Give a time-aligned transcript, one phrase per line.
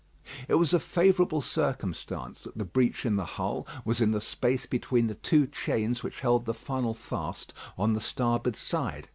[0.47, 4.65] It was a favourable circumstance that the breach in the hull was in the space
[4.65, 9.09] between the two chains which held the funnel fast on the starboard side.